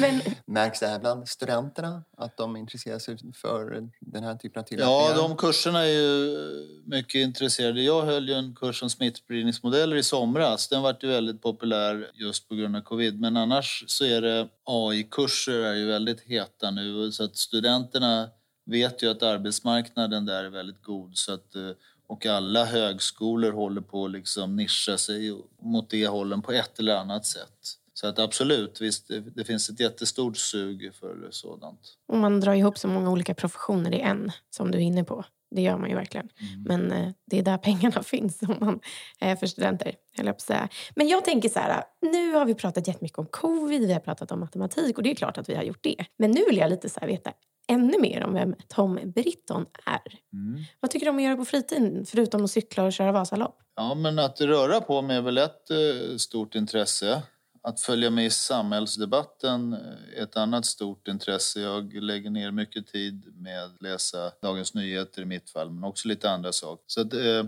[0.00, 0.20] men...
[0.46, 5.16] Märks det här bland studenterna att de intresserar sig för den här typen av tillämpningar?
[5.16, 6.38] Ja, de kurserna är ju
[6.84, 7.82] mycket intresserade.
[7.82, 10.68] Jag höll ju en kurs om smittspridningsmodeller i somras.
[10.68, 13.20] Den var ju väldigt populär just på grund av covid.
[13.20, 18.28] Men annars så är det AI-kurser är ju väldigt heta nu så att studenterna
[18.70, 21.16] vet ju att arbetsmarknaden där är väldigt god.
[21.16, 21.70] Så att eh,
[22.10, 26.96] och alla högskolor håller på att liksom nischa sig mot det hållen på ett eller
[26.96, 27.76] annat sätt.
[27.94, 31.80] Så att absolut, visst, det, det, finns ett jättestort sug för sådant.
[32.08, 35.24] Och man drar ihop så många olika professioner i en, som du är inne på.
[35.50, 36.28] Det gör man ju verkligen.
[36.40, 36.62] Mm.
[36.62, 38.80] Men eh, det är där pengarna finns om man,
[39.20, 39.94] eh, för studenter.
[40.18, 40.68] Eller på säga.
[40.96, 44.32] Men jag tänker så här, nu har vi pratat jättemycket om covid, vi har pratat
[44.32, 46.04] om matematik och det är klart att vi har gjort det.
[46.18, 47.32] Men nu vill jag lite så veta,
[47.70, 50.18] ännu mer om vem Tom Britton är.
[50.32, 50.64] Mm.
[50.80, 53.58] Vad tycker du om att göra på fritiden, förutom att cykla och köra Vasalopp?
[53.76, 57.22] Ja, men att röra på mig är väl ett eh, stort intresse.
[57.62, 59.72] Att följa med i samhällsdebatten
[60.16, 61.60] är ett annat stort intresse.
[61.60, 66.08] Jag lägger ner mycket tid med att läsa Dagens Nyheter i mitt fall, men också
[66.08, 66.84] lite andra saker.
[66.86, 67.44] Så att, eh,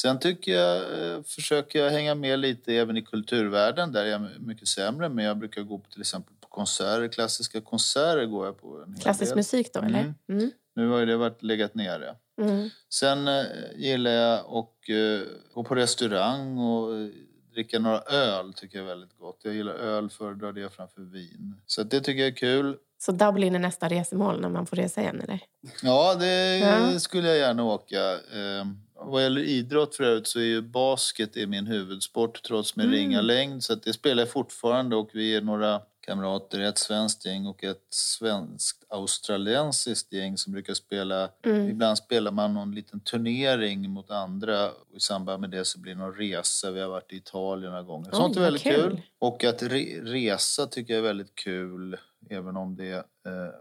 [0.00, 4.38] sen tycker jag, eh, försöker jag hänga med lite även i kulturvärlden, där jag är
[4.38, 8.84] mycket sämre, men jag brukar gå på till exempel konserter, klassiska konserter går jag på.
[9.00, 10.00] Klassisk musik då, eller?
[10.00, 10.14] Mm.
[10.28, 10.50] Mm.
[10.74, 12.14] Nu har det varit legat nere.
[12.40, 12.70] Mm.
[12.88, 13.44] Sen eh,
[13.76, 17.10] gillar jag att eh, gå på restaurang och
[17.52, 19.40] dricka några öl tycker jag är väldigt gott.
[19.42, 21.60] Jag gillar öl, föredrar det framför vin.
[21.66, 22.76] Så det tycker jag är kul.
[22.98, 25.40] Så Dublin är nästa resmål när man får resa igen, eller?
[25.82, 26.98] Ja, det ja.
[27.00, 28.12] skulle jag gärna åka.
[28.12, 28.64] Eh,
[29.00, 32.98] vad gäller idrott för övrigt så är ju basket är min huvudsport trots min mm.
[32.98, 33.64] ringa längd.
[33.64, 37.86] Så det spelar jag fortfarande och vi är några kamrater, ett svenskt gäng och ett
[37.90, 41.30] svenskt australiensiskt gäng som brukar spela.
[41.42, 41.68] Mm.
[41.68, 45.94] Ibland spelar man någon liten turnering mot andra och i samband med det så blir
[45.94, 46.70] det någon resa.
[46.70, 48.10] Vi har varit i Italien några gånger.
[48.12, 48.90] Sånt är väldigt kul.
[48.90, 49.00] kul.
[49.18, 51.96] Och att re resa tycker jag är väldigt kul
[52.30, 53.02] även om det eh,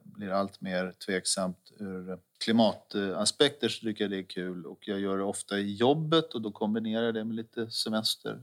[0.03, 5.17] blir allt mer tveksamt ur klimataspekter så tycker jag det är kul och jag gör
[5.17, 8.39] det ofta i jobbet och då kombinerar jag det med lite semester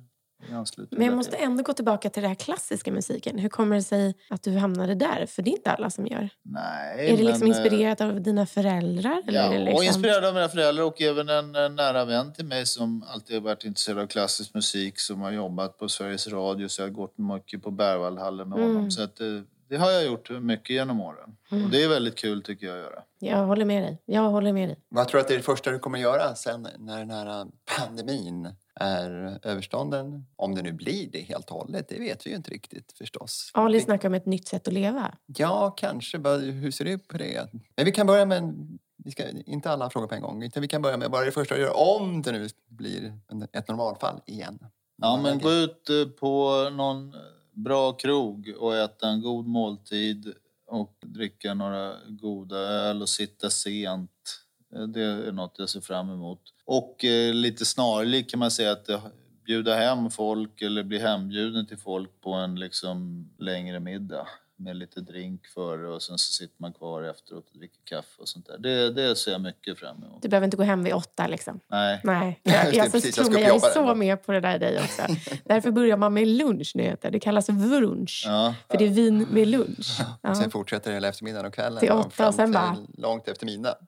[0.91, 3.39] men jag måste ändå gå tillbaka till den här klassiska musiken.
[3.39, 5.27] Hur kommer det sig att du hamnade där?
[5.27, 6.29] För det är inte alla som gör.
[6.43, 9.23] Nej, är det liksom men, inspirerat av dina föräldrar?
[9.27, 9.77] Ja, eller liksom...
[9.77, 13.37] och inspirerad av mina föräldrar och även en, en nära vän till mig som alltid
[13.37, 16.93] har varit intresserad av klassisk musik som har jobbat på Sveriges Radio så jag har
[16.93, 18.75] gått mycket på Berwaldhallen med mm.
[18.75, 18.91] honom.
[18.91, 19.27] Så att, eh,
[19.69, 21.37] det har jag gjort mycket genom åren.
[21.51, 21.65] Mm.
[21.65, 23.03] Och det är väldigt kul tycker jag att göra.
[23.19, 24.03] Jag håller med dig.
[24.05, 24.79] Jag håller med dig.
[24.89, 27.47] Vad tror du att det är det första du kommer göra sen när den här
[27.79, 30.27] pandemin är överstånden.
[30.37, 33.51] Om det nu blir det helt och hållet, det vet vi ju inte riktigt förstås.
[33.55, 35.15] Ali snackar om ett nytt sätt att leva.
[35.27, 36.19] Ja, kanske.
[36.39, 37.49] Hur ser du på det?
[37.77, 40.61] Men vi kan börja med en, vi ska inte alla frågor på en gång, utan
[40.61, 43.19] vi kan börja med bara det första att göra om det nu blir
[43.53, 44.59] ett normalfall igen.
[44.97, 47.15] Ja, men gå ut eh, på någon
[47.55, 50.35] bra krog och äta en god måltid
[50.67, 54.41] och dricka några goda öl och sitta sent.
[54.75, 56.41] Eh, det är något jag ser fram emot.
[56.65, 59.07] Och eh, lite snarlikt kan man säga att eh,
[59.47, 65.01] bjuda hem folk eller bli hembjuden till folk på en liksom längre middag med lite
[65.01, 68.59] drink före och sen så sitter man kvar efteråt och dricker kaffe och sånt där.
[68.59, 70.23] Det, det ser jag mycket fram emot.
[70.23, 71.61] Du behöver inte gå hem vid åtta liksom?
[71.69, 72.01] Nej.
[72.05, 73.99] Nej, jag, jag, precis, jag jag, är så den.
[73.99, 75.03] med på det där dig också.
[75.45, 77.21] Därför börjar man med lunch nu heter det.
[77.21, 78.25] Kallas vrunch.
[78.27, 78.55] Ja.
[78.71, 80.01] För det är vin med lunch.
[80.23, 80.35] Ja.
[80.35, 81.81] Sen fortsätter det hela eftermiddagen och kvällen.
[81.81, 83.81] Till åtta och sen bara- Långt efter midnatt.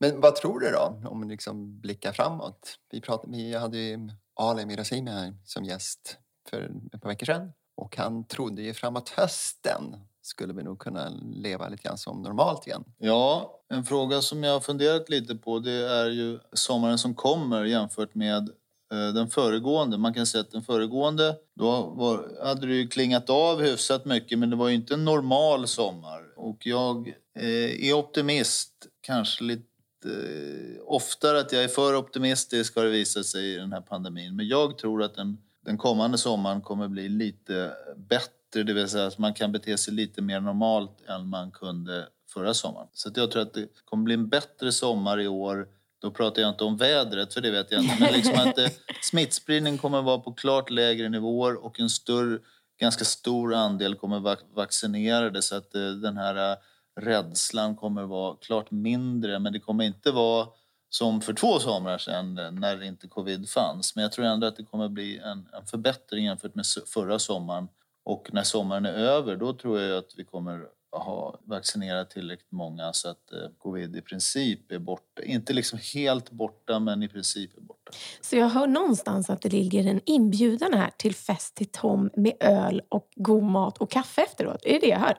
[0.00, 2.78] Men vad tror du då, om vi liksom blickar framåt?
[2.90, 6.18] Vi, pratade, vi hade ju Ali Mirazimi här som gäst
[6.50, 7.52] för ett par veckor sedan.
[7.76, 12.66] Och han trodde ju framåt hösten skulle vi nog kunna leva lite grann som normalt
[12.66, 12.84] igen.
[12.98, 17.64] Ja, en fråga som jag har funderat lite på det är ju sommaren som kommer
[17.64, 18.48] jämfört med
[18.92, 19.98] eh, den föregående.
[19.98, 24.38] Man kan säga att den föregående, då var, hade det ju klingat av hyfsat mycket
[24.38, 26.22] men det var ju inte en normal sommar.
[26.36, 27.08] Och jag
[27.38, 29.64] eh, är optimist, kanske lite
[30.04, 34.36] eh, oftare att jag är för optimistisk har det visat sig i den här pandemin.
[34.36, 39.06] Men jag tror att den, den kommande sommaren kommer bli lite bättre, det vill säga
[39.06, 42.88] att man kan bete sig lite mer normalt än man kunde förra sommaren.
[42.92, 45.68] Så att jag tror att det kommer bli en bättre sommar i år.
[46.02, 47.96] Då pratar jag inte om vädret, för det vet jag inte.
[48.00, 48.68] Men liksom att eh,
[49.02, 52.38] smittspridningen kommer vara på klart lägre nivåer och en större,
[52.80, 55.42] ganska stor andel kommer vara vaccinerade.
[55.42, 56.56] Så att eh, den här eh,
[57.00, 59.38] rädslan kommer vara klart mindre.
[59.38, 60.46] Men det kommer inte vara
[60.88, 63.96] som för två somrar sedan eh, när inte covid fanns.
[63.96, 67.68] Men jag tror ändå att det kommer bli en, en förbättring jämfört med förra sommaren.
[68.04, 72.92] Och när sommaren är över, då tror jag att vi kommer ha vaccinerat tillräckligt många
[72.92, 75.22] så att eh, covid i princip är borta.
[75.22, 77.92] Inte liksom helt borta, men i princip är borta.
[78.20, 82.36] Så jag hör någonstans att det ligger en inbjudan här till fest till Tom med
[82.40, 84.64] öl och god mat och kaffe efteråt.
[84.64, 85.16] Är det det jag hör?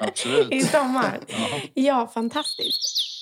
[0.00, 0.48] Absolut.
[0.52, 1.20] I sommar.
[1.28, 1.60] Ja.
[1.74, 3.17] Ja, fantastiskt.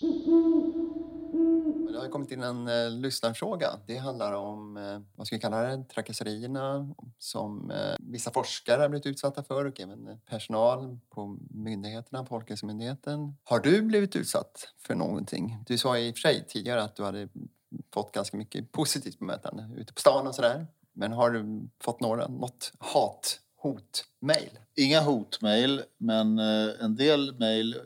[0.00, 3.70] Men Det har kommit in en eh, lyssnarfråga.
[3.86, 8.88] Det handlar om, eh, vad ska vi kalla det, trakasserierna som eh, vissa forskare har
[8.88, 13.36] blivit utsatta för och även eh, personal på myndigheterna, Folkhälsomyndigheten.
[13.44, 15.58] Har du blivit utsatt för någonting?
[15.66, 17.28] Du sa i och för sig tidigare att du hade
[17.94, 20.66] fått ganska mycket positivt bemötande ute på stan och sådär.
[20.92, 24.58] Men har du fått några, något hat-hot-mejl?
[24.76, 27.76] Inga hotmejl, men eh, en del mejl.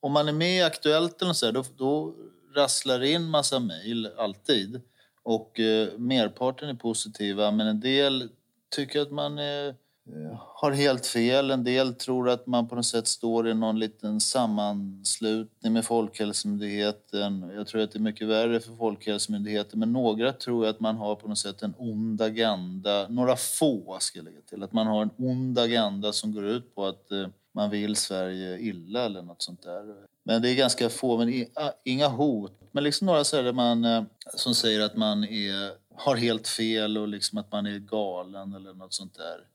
[0.00, 2.14] Om man är med i Aktuellt eller så här, då, då
[2.54, 4.80] rasslar det in massa mejl alltid.
[5.22, 8.28] Och eh, merparten är positiva, men en del
[8.76, 11.50] tycker att man är, eh, har helt fel.
[11.50, 17.52] En del tror att man på något sätt står i någon liten sammanslutning med Folkhälsomyndigheten.
[17.54, 21.14] Jag tror att det är mycket värre för Folkhälsomyndigheten, men några tror att man har
[21.14, 23.08] på något sätt en ond agenda.
[23.08, 24.62] Några få, ska jag lägga till.
[24.62, 28.58] Att man har en ond agenda som går ut på att eh, man vill Sverige
[28.58, 29.94] illa eller något sånt där.
[30.22, 32.52] Men det är ganska få, men ah, inga hot.
[32.72, 34.02] Men liksom några så där man, eh,
[34.34, 38.74] som säger att man är, har helt fel och liksom att man är galen eller
[38.74, 39.46] något sånt där.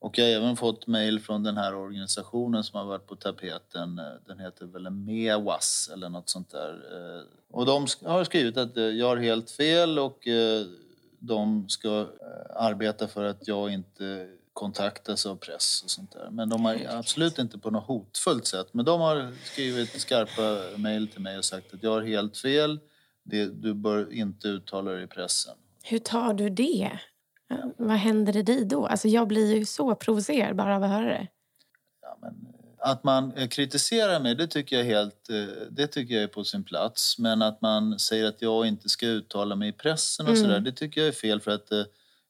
[0.00, 3.98] Och jag har även fått mejl från den här organisationen som har varit på tapeten.
[3.98, 6.72] Eh, den heter väl MEWAS eller något sånt där.
[6.72, 7.22] Eh.
[7.50, 10.28] Och de har skrivit att jag har helt fel och
[11.18, 12.06] de ska
[12.54, 14.28] arbeta för att jag inte
[14.58, 16.30] kontaktas av press och sånt där.
[16.30, 18.66] Men de har absolut inte på något hotfullt sätt.
[18.72, 22.80] Men de har skrivit skarpa mejl till mig och sagt att jag har helt fel.
[23.24, 25.54] Det, du bör inte uttala dig i pressen.
[25.84, 26.90] Hur tar du det?
[27.76, 28.86] Vad händer i dig då?
[28.86, 31.26] Alltså jag blir ju så provocerad bara av att höra det.
[32.02, 35.36] Ja, men, eh, att man eh, kritiserar mig, det tycker, jag helt, eh,
[35.70, 37.18] det tycker jag är på sin plats.
[37.18, 40.42] Men att man säger att jag inte ska uttala mig i pressen och Mm.
[40.42, 41.40] sådär, det tycker jag är fel.
[41.40, 41.68] För att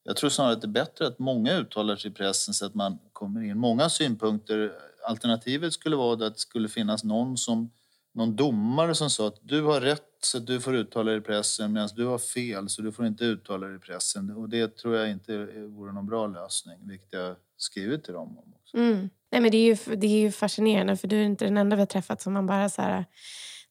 [0.09, 2.75] jag tror snarare att det är bättre att många uttalar sig i pressen så att
[2.75, 3.57] man kommer in.
[3.57, 4.71] Många synpunkter.
[5.07, 7.71] Alternativet skulle vara att det skulle finnas någon som
[8.13, 11.21] någon domare som sa att du har rätt så att du får uttala dig i
[11.21, 14.31] pressen medan du har fel så du får inte uttala dig i pressen.
[14.31, 18.53] Och det tror jag inte vore någon bra lösning, vilket jag skrivit till dem om
[18.61, 18.77] också.
[18.77, 19.09] Mm.
[19.31, 21.75] Nej, men det, är ju, det är ju fascinerande för du är inte den enda
[21.75, 23.05] vi har träffat som man bara så här...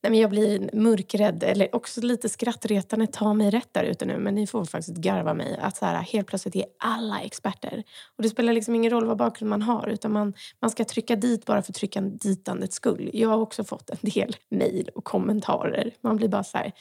[0.03, 3.07] Nej, men jag blir mörkrädd eller också lite skrattretande.
[3.07, 5.59] Ta mig rätt där ute nu men ni får faktiskt garva mig.
[5.61, 7.85] Att så här, helt plötsligt är alla experter.
[8.17, 11.17] Och det spelar liksom ingen roll vad bakgrund man har utan man, man ska trycka
[11.17, 13.11] dit bara för trycka ditandets skull.
[13.13, 15.95] Jag har också fått en del mejl och kommentarer.
[16.01, 16.73] Man blir bara så här,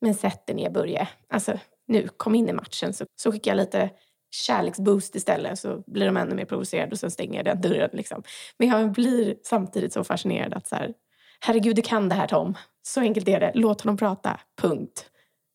[0.00, 1.08] men sätt dig ner Börje.
[1.28, 2.92] Alltså nu, kom in i matchen.
[2.92, 3.90] Så, så skickar jag lite
[4.30, 7.90] kärleksboost istället så blir de ännu mer provocerade och sen stänger jag den dörren.
[7.92, 8.22] Liksom.
[8.58, 10.94] Men jag blir samtidigt så fascinerad att så här,
[11.40, 12.54] herregud du kan det här Tom.
[12.82, 13.52] Så enkelt är det.
[13.54, 14.40] Låt honom prata.
[14.60, 15.10] Punkt.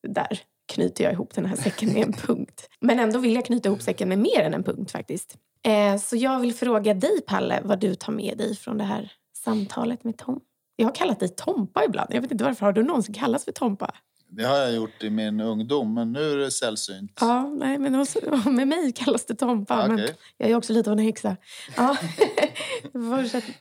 [0.07, 0.39] Där
[0.73, 2.69] knyter jag ihop den här säcken med en punkt.
[2.79, 5.37] Men ändå vill jag knyta ihop säcken med mer än en punkt faktiskt.
[5.63, 9.11] Eh, så jag vill fråga dig Palle vad du tar med dig från det här
[9.37, 10.39] samtalet med Tom.
[10.75, 12.13] Jag har kallat dig Tompa ibland.
[12.13, 12.65] Jag vet inte varför.
[12.65, 13.95] Har du någonsin kallats för Tompa?
[14.27, 17.17] Det har jag gjort i min ungdom, men nu är det sällsynt.
[17.21, 19.85] Ja, nej, men hos, med mig kallas det Tompa.
[19.85, 19.95] Okej.
[19.95, 20.07] Men
[20.37, 21.37] jag är också lite av en häxa.
[21.77, 21.97] Ja.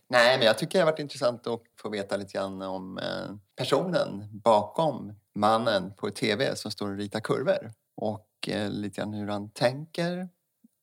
[0.09, 3.37] Nej, men jag tycker det har varit intressant att få veta lite grann om eh,
[3.57, 7.73] personen bakom mannen på tv som står och ritar kurvor.
[7.97, 10.29] Och eh, lite grann hur han tänker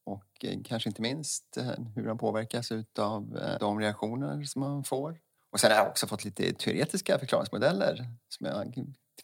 [0.05, 1.57] och eh, kanske inte minst
[1.95, 5.19] hur han påverkas av de reaktioner som han får.
[5.51, 8.73] Och sen har jag också fått lite teoretiska förklaringsmodeller som jag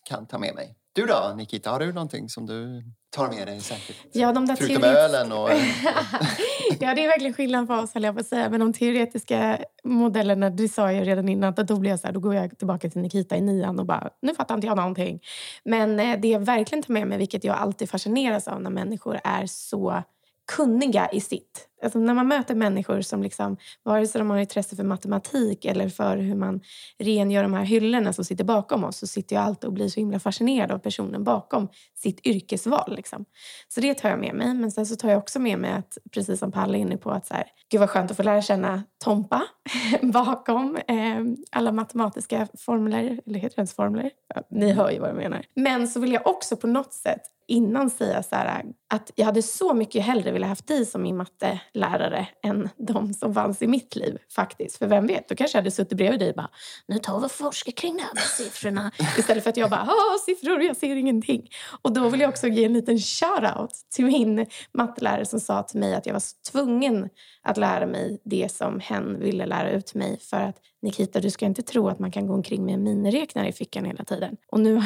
[0.10, 0.76] kan ta med mig.
[0.94, 2.84] Du då, Nikita, har du någonting som du
[3.16, 3.96] tar med dig säkert?
[4.12, 5.50] Ja, de där Förutom teoret- ölen och...
[6.80, 8.50] ja, det är verkligen skillnad på oss, höll jag på att säga.
[8.50, 12.14] Men de teoretiska modellerna, det sa jag redan innan, att då blir jag så här,
[12.14, 15.20] då går jag tillbaka till Nikita i nian och bara, nu fattar inte jag någonting.
[15.66, 19.20] Men eh, det jag verkligen tar med mig, vilket jag alltid fascineras av när människor
[19.24, 20.04] är så
[20.48, 21.68] kunniga i sitt.
[21.84, 25.90] Alltså när man möter människor som liksom, vare sig de har intresse för matematik eller
[25.90, 26.62] för hur man
[27.00, 30.00] rengör de här hyllorna som sitter bakom oss så sitter jag alltid och blir så
[30.00, 32.96] himla fascinerad av personen bakom sitt yrkesval.
[32.96, 33.26] Liksom.
[33.68, 34.54] Så det tar jag med mig.
[34.54, 37.12] Men sen så tar jag också med mig att, precis som Palle är inne på,
[37.12, 39.44] att så här, gud vad skönt att få lära känna Tompa
[40.02, 44.12] bakom eh, alla matematiska formler, eller heter det ens formler?
[44.36, 45.46] Ja, ni hör ju vad jag menar.
[45.56, 49.42] Men så vill jag också på något sätt innan säga så här, att jag hade
[49.42, 53.96] så mycket hellre velat haft dig som min mattelärare än de som fanns i mitt
[53.96, 54.78] liv faktiskt.
[54.78, 56.50] För vem vet, då kanske jag hade suttit bredvid dig och bara,
[56.88, 58.92] nu tar vi och forskar kring det här siffrorna.
[59.18, 61.50] Istället för att jag bara, "Ah, siffror, jag ser ingenting.
[61.82, 65.80] Och då vill jag också ge en liten shout-out till min mattelärare som sa till
[65.80, 67.10] mig att jag var tvungen
[67.42, 70.20] att lära mig det som hen ville lära ut mig.
[70.20, 73.48] För att Nikita, du ska inte tro att man kan gå omkring med en miniräknare
[73.48, 74.38] i fickan hela tiden.
[74.52, 74.82] Och nu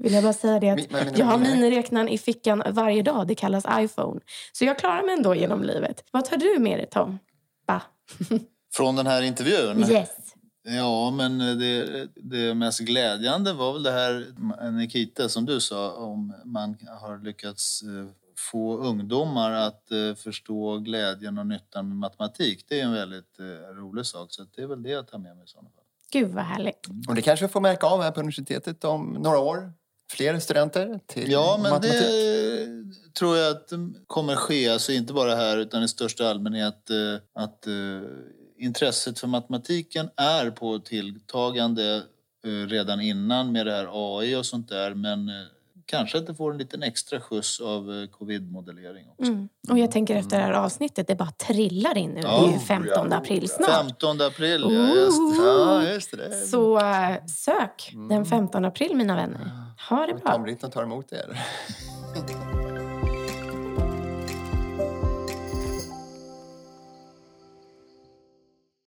[0.00, 3.26] vill jag bara säga det att du jag har miniräknaren i fickan varje dag.
[3.26, 4.20] Det kallas iPhone.
[4.52, 6.04] Så jag klarar mig ändå genom livet.
[6.10, 7.18] Vad tar du med dig, Tom?
[7.66, 7.80] Ba.
[8.74, 9.90] Från den här intervjun?
[9.90, 10.10] Yes.
[10.62, 14.26] Ja, men det, det mest glädjande var väl det här,
[14.70, 18.06] Nikita, som du sa, om man har lyckats eh,
[18.52, 22.64] få ungdomar att eh, förstå glädjen och nyttan med matematik.
[22.68, 25.36] Det är en väldigt eh, rolig sak, så det är väl det jag tar med
[25.36, 25.84] mig i sådana fall.
[26.12, 26.86] Gud vad härligt.
[27.08, 29.72] Och det kanske vi får märka av här på universitetet om några år.
[30.10, 32.00] Fler studenter till Ja, men matematik.
[32.00, 36.90] det tror jag att det kommer ske, alltså inte bara här utan i största allmänhet,
[36.90, 37.72] eh, att eh,
[38.58, 42.02] intresset för matematiken är på tilltagande
[42.44, 45.30] eh, redan innan med det här AI och sånt där, men
[45.86, 49.32] kanske att det får en liten extra skjuts av covid-modellering också.
[49.32, 49.48] Mm.
[49.70, 52.20] Och jag tänker efter det här avsnittet, det bara trillar in nu.
[52.20, 53.70] Det är ju 15 april snart.
[53.70, 55.18] 15 april, ja just.
[55.38, 56.46] Ja, just det.
[56.46, 56.80] Så
[57.26, 59.59] sök den 15 april, mina vänner.
[59.88, 60.32] Ha det bra.
[60.32, 61.38] Tom Britton tar emot er.